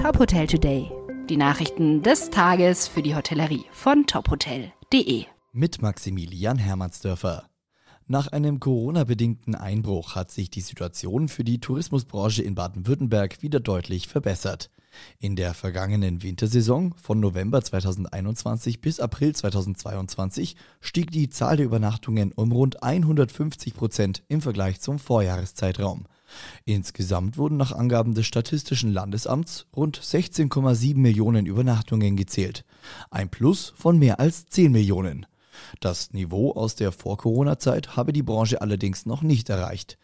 [0.00, 0.90] Top Hotel Today.
[1.28, 5.26] Die Nachrichten des Tages für die Hotellerie von tophotel.de.
[5.52, 7.50] Mit Maximilian Hermannsdörfer.
[8.06, 14.08] Nach einem Corona-bedingten Einbruch hat sich die Situation für die Tourismusbranche in Baden-Württemberg wieder deutlich
[14.08, 14.70] verbessert.
[15.18, 22.32] In der vergangenen Wintersaison von November 2021 bis April 2022 stieg die Zahl der Übernachtungen
[22.32, 26.06] um rund 150 Prozent im Vergleich zum Vorjahreszeitraum.
[26.64, 32.64] Insgesamt wurden nach Angaben des Statistischen Landesamts rund 16,7 Millionen Übernachtungen gezählt.
[33.10, 35.26] Ein Plus von mehr als 10 Millionen.
[35.80, 39.98] Das Niveau aus der Vor-Corona-Zeit habe die Branche allerdings noch nicht erreicht.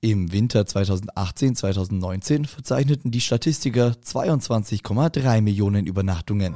[0.00, 6.54] Im Winter 2018-2019 verzeichneten die Statistiker 22,3 Millionen Übernachtungen.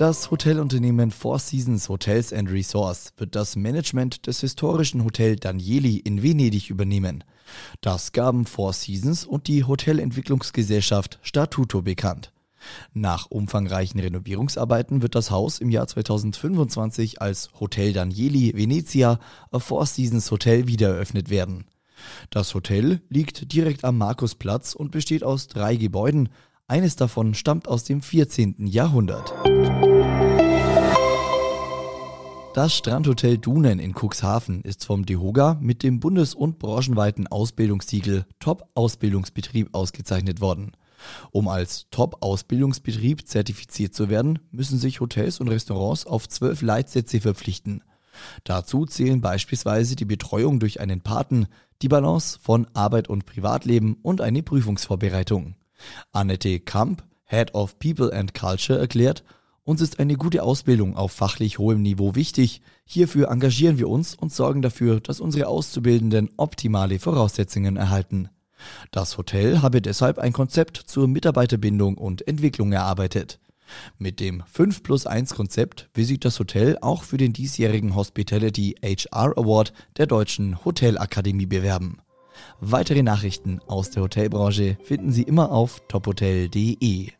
[0.00, 6.22] Das Hotelunternehmen Four Seasons Hotels and Resorts wird das Management des historischen Hotel Danieli in
[6.22, 7.22] Venedig übernehmen.
[7.82, 12.32] Das gaben Four Seasons und die Hotelentwicklungsgesellschaft Statuto bekannt.
[12.94, 19.84] Nach umfangreichen Renovierungsarbeiten wird das Haus im Jahr 2025 als Hotel Danieli Venezia, a Four
[19.84, 21.66] Seasons Hotel, wiedereröffnet werden.
[22.30, 26.30] Das Hotel liegt direkt am Markusplatz und besteht aus drei Gebäuden.
[26.68, 28.66] Eines davon stammt aus dem 14.
[28.66, 29.34] Jahrhundert.
[32.60, 39.70] Das Strandhotel Dunen in Cuxhaven ist vom DEHOGA mit dem bundes- und branchenweiten Ausbildungssiegel Top-Ausbildungsbetrieb
[39.72, 40.72] ausgezeichnet worden.
[41.30, 47.82] Um als Top-Ausbildungsbetrieb zertifiziert zu werden, müssen sich Hotels und Restaurants auf zwölf Leitsätze verpflichten.
[48.44, 51.46] Dazu zählen beispielsweise die Betreuung durch einen Paten,
[51.80, 55.54] die Balance von Arbeit und Privatleben und eine Prüfungsvorbereitung.
[56.12, 59.24] Annette Kamp, Head of People and Culture, erklärt,
[59.70, 62.60] uns ist eine gute Ausbildung auf fachlich hohem Niveau wichtig.
[62.84, 68.28] Hierfür engagieren wir uns und sorgen dafür, dass unsere Auszubildenden optimale Voraussetzungen erhalten.
[68.90, 73.38] Das Hotel habe deshalb ein Konzept zur Mitarbeiterbindung und Entwicklung erarbeitet.
[73.96, 78.74] Mit dem 5 plus 1 Konzept will sich das Hotel auch für den diesjährigen Hospitality
[78.82, 81.98] HR Award der Deutschen Hotelakademie bewerben.
[82.58, 87.12] Weitere Nachrichten aus der Hotelbranche finden Sie immer auf tophotel.de.